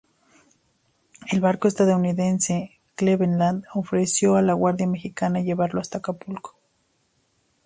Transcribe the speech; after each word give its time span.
El 1.31 1.41
barco 1.41 1.67
estadounidense 1.67 2.71
"Cleveland" 2.95 3.65
ofreció 3.75 4.35
a 4.35 4.41
la 4.41 4.53
guarnición 4.53 4.93
mexicana 4.93 5.41
llevarla 5.41 5.81
hasta 5.81 5.99
Acapulco. 5.99 6.57